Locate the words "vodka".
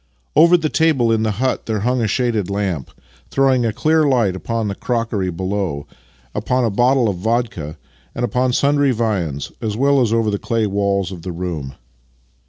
7.17-7.77